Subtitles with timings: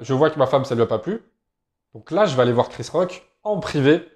[0.00, 1.22] je vois que ma femme, ça lui a pas plu.
[1.94, 4.06] Donc là, je vais aller voir Chris Rock en privé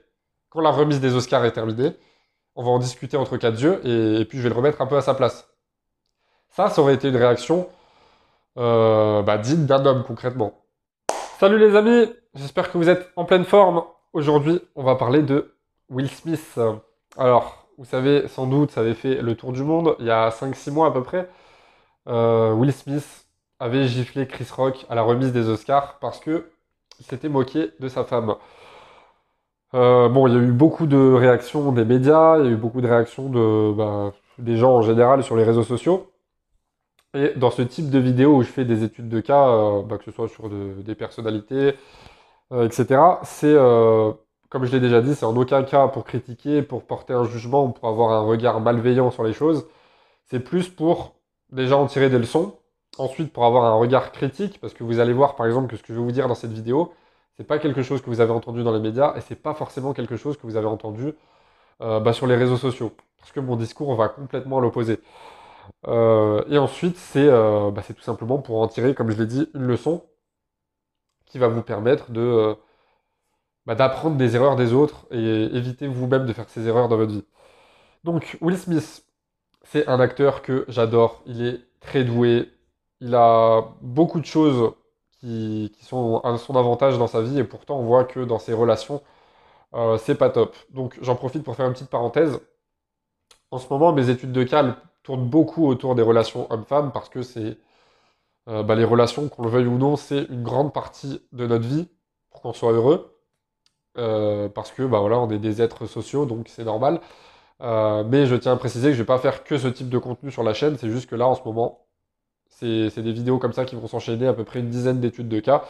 [0.51, 1.97] quand la remise des Oscars est terminée.
[2.57, 4.97] On va en discuter entre quatre yeux et, puis je vais le remettre un peu
[4.97, 5.49] à sa place.
[6.51, 7.69] Ça, ça aurait été une réaction
[8.59, 10.61] euh, bah, digne d'un homme concrètement.
[11.39, 13.85] Salut les amis, j'espère que vous êtes en pleine forme.
[14.13, 15.55] Aujourd'hui, on va parler de
[15.89, 16.59] Will Smith.
[17.17, 20.29] Alors, vous savez, sans doute, ça avait fait le tour du monde il y a
[20.29, 21.31] 5-6 mois à peu près.
[22.09, 23.27] Euh, Will Smith
[23.61, 26.51] avait giflé Chris Rock à la remise des Oscars parce que
[26.99, 28.35] il s'était moqué de sa femme.
[29.75, 32.57] Euh, bon, il y a eu beaucoup de réactions des médias, il y a eu
[32.57, 36.11] beaucoup de réactions de, bah, des gens en général sur les réseaux sociaux.
[37.15, 39.99] Et dans ce type de vidéo où je fais des études de cas, euh, bah,
[39.99, 41.75] que ce soit sur des personnalités,
[42.53, 43.55] etc., c'est,
[44.49, 47.71] comme je l'ai déjà dit, c'est en aucun cas pour critiquer, pour porter un jugement,
[47.71, 49.69] pour avoir un regard malveillant sur les choses.
[50.27, 51.15] C'est plus pour
[51.53, 52.60] déjà en tirer des leçons
[52.99, 55.83] Ensuite, pour avoir un regard critique, parce que vous allez voir par exemple que ce
[55.83, 56.93] que je vais vous dire dans cette vidéo,
[57.37, 59.95] c'est pas quelque chose que vous avez entendu dans les médias et c'est pas forcément
[59.95, 61.15] quelque chose que vous avez entendu
[61.81, 65.01] euh, bah, sur les réseaux sociaux, parce que mon discours va complètement à l'opposé.
[65.89, 69.49] Euh, et ensuite, euh, bah, c'est tout simplement pour en tirer, comme je l'ai dit,
[69.55, 70.05] une leçon
[71.27, 72.11] qui va vous permettre
[73.67, 77.13] bah, d'apprendre des erreurs des autres et éviter vous-même de faire ces erreurs dans votre
[77.13, 77.25] vie.
[78.05, 79.05] Donc, Will Smith,
[79.63, 81.23] c'est un acteur que j'adore.
[81.27, 82.51] Il est très doué,
[83.01, 84.73] il a beaucoup de choses
[85.21, 88.55] qui, sont à son avantage dans sa vie et pourtant on voit que dans ses
[88.55, 89.03] relations,
[89.75, 90.57] euh, c'est pas top.
[90.71, 92.41] Donc j'en profite pour faire une petite parenthèse.
[93.51, 97.23] En ce moment, mes études de cas tournent beaucoup autour des relations hommes-femmes parce que
[97.23, 97.59] c'est
[98.49, 101.67] euh, bah, les relations, qu'on le veuille ou non, c'est une grande partie de notre
[101.67, 101.89] vie
[102.31, 103.17] pour qu'on soit heureux.
[103.99, 107.01] Euh, parce que bah, voilà, on est des êtres sociaux, donc c'est normal.
[107.61, 110.31] mais je tiens à préciser que je vais pas faire que ce type de contenu
[110.31, 111.87] sur la chaîne, c'est juste que là en ce moment,
[112.61, 115.41] c'est des vidéos comme ça qui vont s'enchaîner, à peu près une dizaine d'études de
[115.41, 115.65] cas.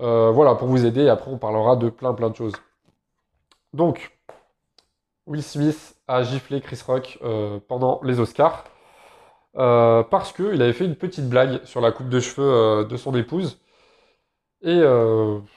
[0.00, 1.02] Euh, voilà, pour vous aider.
[1.02, 2.54] Et après, on parlera de plein plein de choses.
[3.74, 4.16] Donc,
[5.26, 8.64] Will Smith a giflé Chris Rock euh, pendant les Oscars
[9.56, 13.14] euh, parce qu'il avait fait une petite blague sur la coupe de cheveux de son
[13.14, 13.60] épouse.
[14.62, 14.82] Et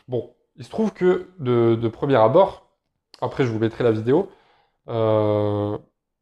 [0.08, 2.70] bon, il se trouve que de, premier abord,
[3.22, 4.30] après je vous mettrai la vidéo,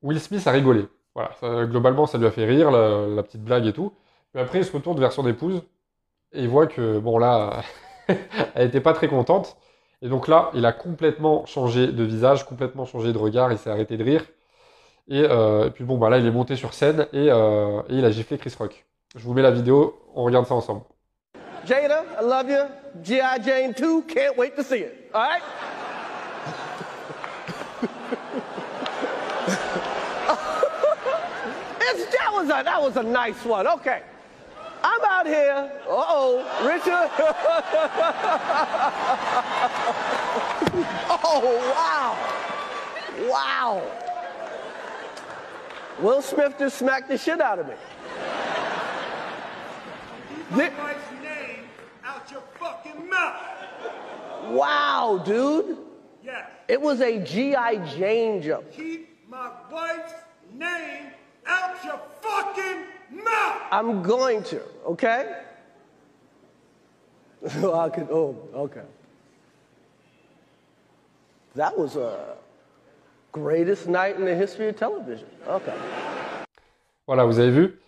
[0.02, 0.88] Will Smith a rigolé.
[1.16, 3.94] Voilà, globalement ça lui a fait rire, la petite blague et tout.
[4.34, 5.64] Mais après, il se retourne vers son épouse
[6.34, 7.64] et il voit que, bon, là,
[8.08, 9.58] elle n'était pas très contente.
[10.02, 13.70] Et donc là, il a complètement changé de visage, complètement changé de regard, il s'est
[13.70, 14.26] arrêté de rire.
[15.08, 18.06] Et, euh, puis bon, bah là, il est monté sur scène et, euh, et il
[18.06, 18.86] a giflé Chris Rock.
[19.16, 20.82] Je vous mets la vidéo, on regarde ça ensemble.
[21.66, 22.64] Jada, I love you.
[23.04, 23.44] G.I.
[23.44, 25.10] Jane 2, can't wait to see it.
[25.14, 25.42] All right?
[32.64, 33.68] that was a nice one.
[33.68, 34.02] Okay.
[34.84, 35.72] I'm out here.
[35.88, 36.88] Uh-oh, Richard.
[41.24, 42.18] oh, wow.
[43.30, 43.84] Wow.
[46.00, 47.74] Will Smith just smacked the shit out of me.
[50.50, 51.66] Keep my wife's name
[52.04, 53.42] out your fucking mouth.
[54.50, 55.78] Wow, dude.
[56.24, 56.50] Yes.
[56.68, 57.76] It was a G.I.
[57.96, 58.72] Jane jump.
[58.72, 59.52] Keep my
[63.72, 65.32] I'm going to, okay?
[67.46, 68.84] I could, oh, okay.
[71.56, 72.36] That was a
[73.32, 75.28] greatest night in the history of television.
[75.48, 75.74] Okay.
[77.08, 77.80] Voilà, vous avez vu?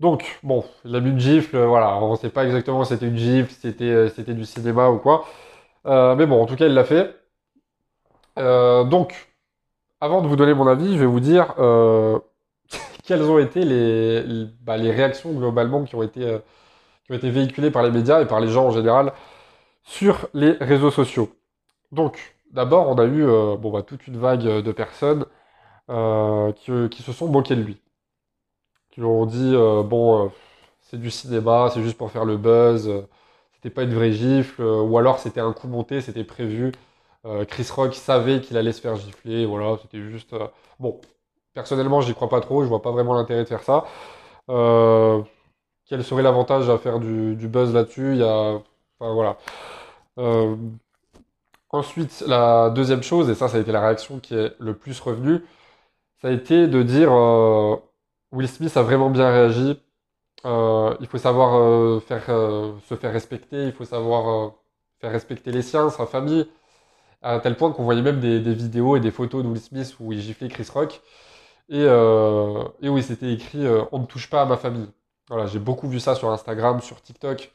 [0.00, 3.06] Donc, bon, il a mis une gifle, voilà, on ne sait pas exactement si c'était
[3.06, 5.26] une gifle, si c'était, euh, c'était du cinéma ou quoi.
[5.86, 7.14] Euh, mais bon, en tout cas, il l'a fait.
[8.38, 9.30] Euh, donc,
[10.00, 11.54] avant de vous donner mon avis, je vais vous dire
[13.10, 16.38] quelles ont été les, bah, réactions globalement qui ont, été, euh,
[17.04, 19.12] qui ont été véhiculées par les médias et par les gens en général
[19.82, 21.28] sur les réseaux sociaux?
[21.90, 25.26] Donc, d'abord, on a eu euh, bah, toute une vague de personnes
[25.90, 27.80] euh, qui, se sont moquées de lui.
[28.92, 30.30] Qui lui ont dit, bon,
[30.80, 32.92] c'est du cinéma, c'est juste pour faire le buzz,
[33.54, 36.72] c'était pas une vraie gifle, ou alors c'était un coup monté, c'était prévu.
[37.48, 40.34] Chris Rock savait qu'il allait se faire gifler, voilà, c'était juste...
[40.80, 41.00] bon,
[41.54, 43.84] Personnellement, j'y crois pas trop, je vois pas vraiment l'intérêt de faire ça.
[44.48, 45.22] Euh,
[45.86, 48.22] quel serait l'avantage à faire du, buzz là-dessus?
[49.00, 49.38] Voilà.
[50.18, 50.56] Euh,
[51.70, 55.00] ensuite, la deuxième chose, et ça, ça a été la réaction qui est le plus
[55.00, 55.44] revenue,
[56.22, 57.76] ça a été de dire euh,
[58.32, 59.80] Will Smith a vraiment bien réagi.
[60.44, 64.54] il faut savoir se faire respecter, il faut savoir
[65.00, 66.46] faire respecter les siens, sa famille,
[67.22, 70.12] à tel point qu'on voyait même des, vidéos et des photos de Will Smith où
[70.12, 71.00] il giflait Chris Rock.
[71.70, 74.88] Et, euh, et oui, c'était écrit euh, On ne touche pas à ma famille.
[75.28, 77.52] Voilà, j'ai beaucoup vu ça sur Instagram, sur TikTok.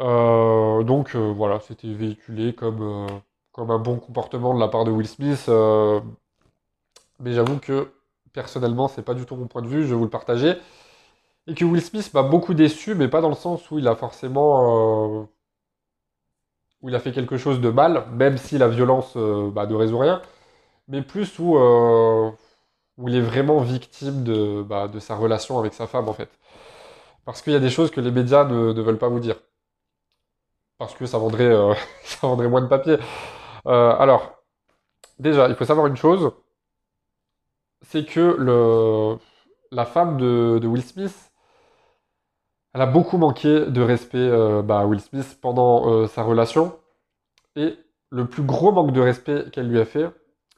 [0.00, 3.06] Euh, donc voilà, c'était véhiculé comme,
[3.52, 5.48] comme un bon comportement de la part de Will Smith.
[7.20, 7.92] mais j'avoue que
[8.32, 10.54] personnellement, c'est pas du tout mon point de vue, je vais vous le partager.
[11.46, 13.96] Et que Will Smith m'a beaucoup déçu, mais pas dans le sens où il a
[13.96, 15.28] forcément,
[16.82, 19.98] où il a fait quelque chose de mal, même si la violence bah, ne résout
[19.98, 20.22] rien,
[20.88, 21.56] mais plus où,
[22.98, 26.28] où il est vraiment victime de, bah, de sa relation avec sa femme en fait.
[27.24, 29.36] Parce qu'il y a des choses que les médias ne, veulent pas vous dire.
[30.78, 31.74] Parce que ça vendrait, euh,
[32.48, 32.98] moins de papier.
[33.66, 34.42] Euh, alors,
[35.18, 36.32] déjà, il faut savoir une chose,
[37.82, 39.18] c'est que
[39.70, 41.30] la femme de, Will Smith,
[42.74, 46.78] elle a beaucoup manqué de respect euh, bah, à Will Smith pendant sa relation.
[47.56, 47.76] Et
[48.10, 50.08] le plus gros manque de respect qu'elle lui a fait,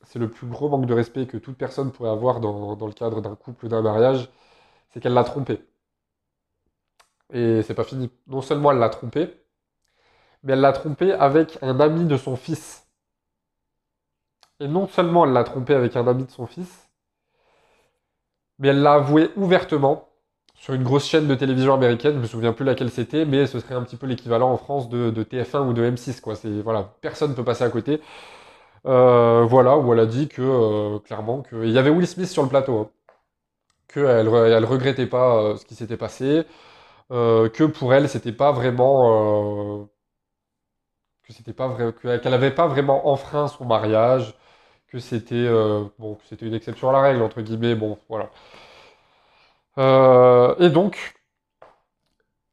[0.05, 3.21] c'est le plus gros manque de respect que toute personne pourrait avoir dans, le cadre
[3.21, 4.29] d'un couple, d'un mariage,
[4.91, 5.61] c'est qu'elle l'a trompé.
[7.33, 8.11] Et c'est pas fini.
[8.27, 9.31] Non seulement elle l'a trompé,
[10.43, 12.87] mais elle l'a trompé avec un ami de son fils.
[14.61, 16.91] Et non seulement elle l'a trompé avec un ami de son fils,
[18.59, 20.11] mais elle l'a avoué ouvertement
[20.55, 23.59] sur une grosse chaîne de télévision américaine, je me souviens plus laquelle c'était, mais ce
[23.61, 26.37] serait un petit peu l'équivalent en France de, de TF1 ou de M6, quoi.
[26.37, 28.01] C'est, voilà, personne ne peut passer à côté.
[28.87, 31.65] Euh, voilà, où elle a dit que, euh, clairement, que...
[31.65, 32.91] il y avait Will Smith sur le plateau, hein,
[33.89, 36.45] qu'elle elle regrettait pas euh, ce qui s'était passé,
[37.11, 39.89] que pour elle, c'était pas vraiment,
[41.23, 44.35] que c'était pas vrai, que- qu'elle avait pas vraiment enfreint son mariage,
[44.89, 45.49] que c'était,
[45.99, 48.31] bon, une exception à la règle, entre guillemets, bon, voilà.
[50.59, 51.15] Et donc,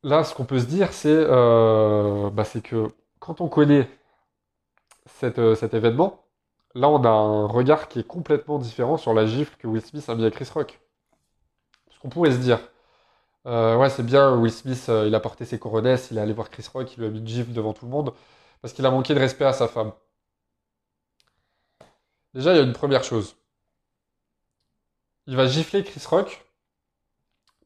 [0.03, 2.87] là, ce qu'on peut se dire, c'est bah, c'est que
[3.19, 3.89] quand on connaît
[5.23, 6.25] euh, cet événement,
[6.75, 10.07] là, on a un regard qui est complètement différent sur la gifle que Will Smith
[10.09, 10.79] a mis à Chris Rock.
[11.87, 12.59] Parce qu'on pourrait se dire,
[13.45, 16.33] euh, ouais, c'est bien, Will Smith, euh, il a porté ses coronesses, il est allé
[16.33, 18.13] voir Chris Rock, il lui a mis une gifle devant tout le monde,
[18.61, 19.93] parce qu'il a manqué de respect à sa femme.
[22.33, 23.35] Déjà, il y a une première chose.
[25.27, 26.45] Il va gifler Chris Rock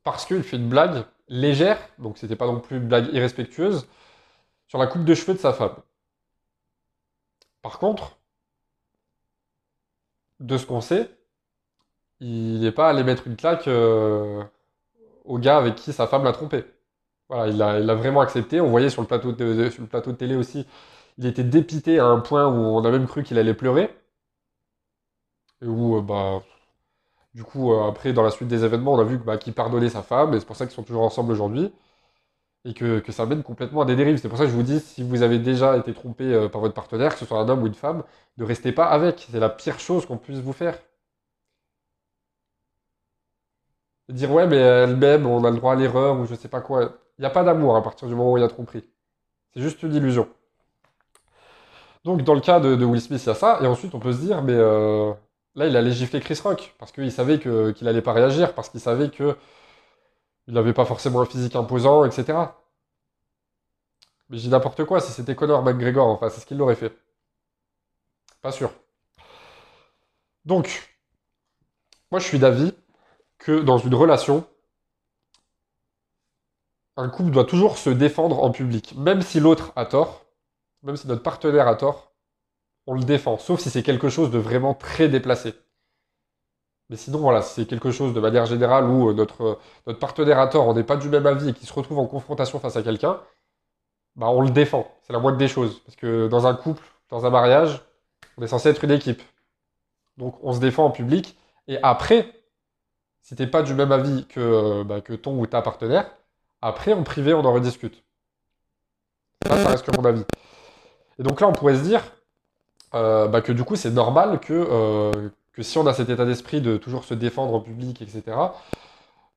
[0.04, 3.88] parce qu'il fait une blague légère, donc c'était pas non plus une blague irrespectueuse,
[4.68, 5.76] sur la coupe de cheveux de sa femme.
[7.62, 8.18] Par contre,
[10.40, 11.10] de ce qu'on sait,
[12.20, 14.44] il n'est pas allé mettre une claque euh,
[15.26, 16.66] au gars avec qui sa femme l'a trompé.
[17.30, 18.62] Voilà, il a, il a vraiment accepté.
[18.62, 20.68] On voyait sur le plateau de, télé aussi,
[21.18, 23.90] il était dépité à un point où on a même cru qu'il allait pleurer.
[25.62, 26.42] Et où, euh, bah,
[27.34, 29.90] du coup, euh, après, dans la suite des événements, on a vu bah, qu'il pardonnait
[29.90, 31.72] sa femme, et c'est pour ça qu'ils sont toujours ensemble aujourd'hui,
[32.66, 34.18] et que, que ça mène complètement à des dérives.
[34.18, 36.62] C'est pour ça que je vous dis, si vous avez déjà été trompé euh, par
[36.62, 38.04] votre partenaire, que ce soit un homme ou une femme,
[38.38, 39.28] ne restez pas avec.
[39.32, 40.78] C'est la pire chose qu'on puisse vous faire.
[44.10, 46.62] Dire, ouais, mais elle m'aime, on a le droit à l'erreur, ou je sais pas
[46.62, 46.98] quoi.
[47.18, 48.84] Il n'y a pas d'amour à partir du moment où il a tromperie.
[49.54, 50.28] C'est juste une illusion.
[52.04, 54.12] Donc, dans le cas de, Will Smith, il y a ça, et ensuite, on peut
[54.12, 55.14] se dire, mais euh,
[55.56, 58.80] là, il allait gifler Chris Rock, parce qu'il savait qu'il allait pas réagir, parce qu'il
[58.80, 59.36] savait que
[60.52, 62.38] il n'avait pas forcément un physique imposant, etc.
[64.28, 66.94] Mais dis n'importe quoi, si c'était Conor McGregor en face, est-ce qu'il l'aurait fait?
[68.42, 68.70] Pas sûr.
[70.44, 70.94] Donc,
[72.12, 72.74] moi, je suis d'avis
[73.38, 74.46] que dans une relation,
[76.98, 78.94] un couple doit toujours se défendre en public.
[78.98, 80.26] Même si l'autre a tort,
[80.84, 82.12] même si notre partenaire a tort,
[82.88, 83.38] on le défend.
[83.38, 85.54] Sauf si c'est quelque chose de vraiment très déplacé.
[86.92, 89.56] Mais sinon, voilà, si c'est quelque chose de manière générale où euh, notre, euh,
[89.88, 92.06] notre partenaire a tort, on n'est pas du même avis et qu'il se retrouve en
[92.06, 93.22] confrontation face à quelqu'un,
[94.18, 94.86] bah on le défend.
[95.04, 95.80] C'est la moindre des choses.
[95.86, 97.82] Parce que dans un couple, dans un mariage,
[98.38, 99.22] on est censé être une équipe.
[100.18, 101.38] Donc on se défend en public.
[101.70, 102.30] Et après,
[103.22, 106.12] si t'es pas du même avis que, euh, bah, que ton ou ta partenaire,
[106.62, 108.04] après en privé on en rediscute.
[109.48, 110.26] Ça, ça reste que mon avis.
[111.20, 112.04] Et donc là on pourrait se dire
[112.92, 116.78] bah, que du coup c'est normal que, que si on a cet état d'esprit de
[116.78, 118.56] toujours se défendre en public, etc.,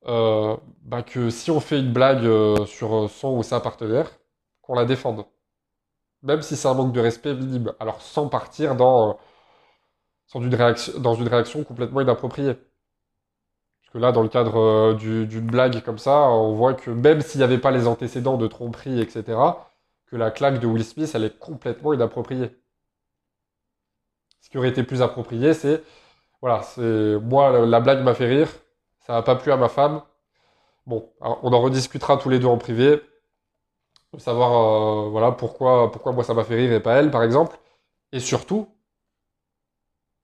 [0.07, 4.11] euh, bah, que si on fait une blague euh, sur son ou sa partenaire,
[4.63, 5.27] qu'on la défende.
[6.23, 7.73] Même si c'est un manque de respect minime.
[7.81, 9.15] Alors sans partir dans, euh,
[10.27, 12.57] sans une réaction, dans une réaction complètement inappropriée.
[13.83, 16.91] Parce que là, dans le cadre euh, du- d'une blague comme ça, on voit que
[16.91, 19.71] même s'il n'y avait pas les antécédents de tromperie, etc.,
[20.07, 22.51] que la claque de Will Smith, elle est complètement inappropriée.
[24.41, 25.83] Ce qui aurait été plus approprié, c'est,
[26.45, 28.51] voilà, c'est, moi, la, la blague m'a fait rire,
[29.01, 30.03] ça n'a pas plu à ma femme.
[30.87, 33.01] Bon, on en rediscutera tous les deux en privé,
[34.19, 37.57] savoir, euh, voilà, pourquoi, pourquoi moi ça m'a fait rire et pas elle, par exemple.
[38.13, 38.69] Et surtout,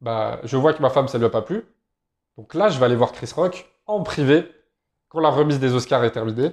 [0.03, 1.65] bah, je vois que ma femme, ça lui a pas plu.
[2.37, 4.47] Donc là, je vais aller voir Chris Rock en privé,
[5.09, 6.53] quand la remise des Oscars est terminée,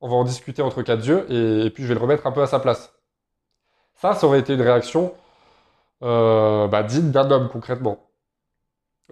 [0.00, 2.32] on va en discuter entre quatre yeux, et, et puis je vais le remettre un
[2.32, 2.92] peu à sa place.
[3.94, 5.14] Ça, ça aurait été une réaction
[6.02, 8.05] euh, bah, digne d'un homme concrètement.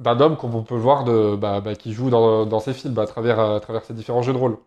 [0.00, 1.04] D'un homme comme on peut voir
[1.36, 4.58] bah, bah, qui joue dans, ses films à travers, ses différents jeux de rôle.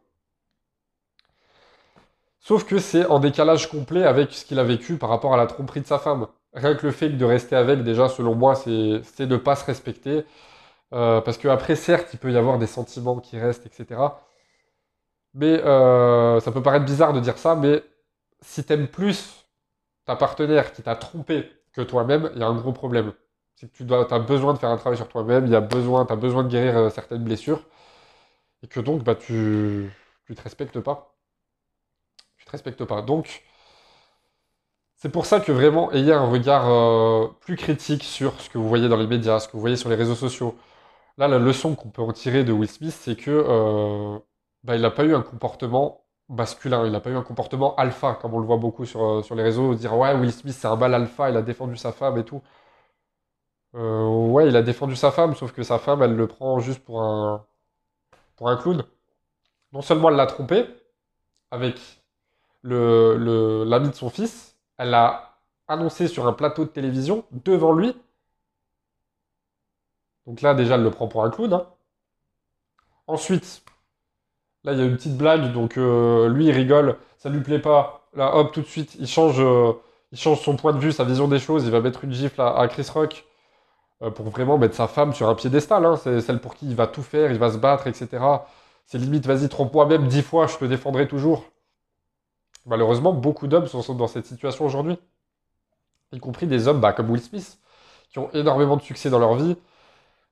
[2.39, 5.47] Sauf que c'est en décalage complet avec ce qu'il a vécu par rapport à la
[5.47, 6.27] tromperie de sa femme.
[6.53, 9.65] Rien que le fait de rester avec, déjà, selon moi, c'est de ne pas se
[9.65, 10.23] respecter.
[10.93, 13.99] Euh, parce qu'après, certes, il peut y avoir des sentiments qui restent, etc.
[15.33, 17.83] Mais euh, ça peut paraître bizarre de dire ça, mais
[18.41, 19.45] si t'aimes plus
[20.05, 23.13] ta partenaire qui t'a trompé que toi-même, il y a un gros problème.
[23.59, 26.05] Que tu dois, as besoin de faire un travail sur toi-même, il y a besoin,
[26.09, 27.61] as besoin de guérir euh, certaines blessures,
[28.63, 29.91] et que donc, bah, tu,
[30.25, 31.15] tu te respectes pas.
[32.37, 33.01] Tu te respectes pas.
[33.01, 33.43] Donc,
[34.95, 38.67] c'est pour ça que vraiment, ayez un regard euh, plus critique sur ce que vous
[38.67, 40.55] voyez dans les médias, ce que vous voyez sur les réseaux sociaux.
[41.17, 44.19] Là, la leçon qu'on peut en tirer de Will Smith, c'est que euh,
[44.63, 48.15] bah, il n'a pas eu un comportement masculin, il n'a pas eu un comportement alpha,
[48.21, 50.75] comme on le voit beaucoup sur, sur les réseaux, dire ouais, Will Smith c'est un
[50.75, 52.41] mal alpha, il a défendu sa femme et tout.
[53.75, 56.83] Euh, ouais, il a défendu sa femme, sauf que sa femme, elle le prend juste
[56.83, 57.45] pour un,
[58.35, 58.83] pour un clown.
[59.73, 60.65] Non seulement elle l'a trompé
[61.51, 61.79] avec
[62.63, 67.95] l'ami de son fils, elle l'a annoncé sur un plateau de télévision devant lui.
[70.25, 71.53] Donc là, déjà, elle le prend pour un clown.
[71.53, 71.67] hein.
[73.07, 73.63] Ensuite,
[74.63, 77.59] là, il y a une petite blague, donc euh, lui, il rigole, ça lui plaît
[77.59, 78.09] pas.
[78.13, 79.73] Là, hop, tout de suite, il change, euh,
[80.11, 81.65] il change son point de vue, sa vision des choses.
[81.65, 83.26] Il va mettre une gifle à, Chris Rock
[83.99, 85.85] pour vraiment mettre sa femme sur un piédestal.
[85.85, 85.97] Hein.
[85.97, 88.07] C'est celle pour qui il va tout faire, il va se battre, etc.
[88.85, 91.45] C'est limite, vas-y, trompe-moi même dix fois, je te défendrai toujours.
[92.65, 94.97] Malheureusement, beaucoup d'hommes sont, sont dans cette situation aujourd'hui.
[96.13, 97.59] Y compris des hommes bah, comme Will Smith,
[98.09, 99.57] qui ont énormément de succès dans leur vie,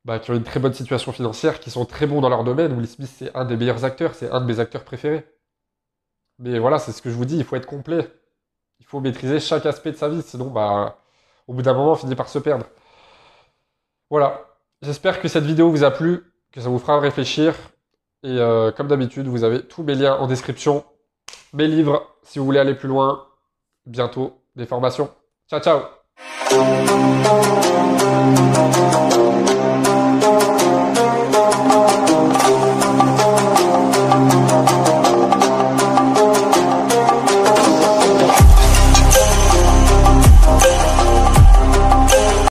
[0.06, 2.74] bah, qui ont une très bonne situation financière, qui sont très bons dans leur domaine.
[2.74, 5.26] Will Smith, c'est un des meilleurs acteurs, c'est un de mes acteurs préférés.
[6.40, 8.08] Mais voilà, c'est ce que je vous dis, il faut être complet.
[8.80, 11.00] Il faut maîtriser chaque aspect de sa vie, sinon, bah,
[11.48, 12.66] au bout d'un moment, on finit par se perdre.
[14.10, 14.46] Voilà.
[14.82, 17.56] J'espère que cette vidéo vous a plu, que ça vous fera réfléchir.
[18.24, 20.84] Et euh, comme d'habitude, vous avez tous mes liens en description.
[21.54, 23.28] Mes livres, si vous voulez aller plus loin.
[23.86, 25.10] Bientôt, des formations.
[25.48, 25.82] Ciao, ciao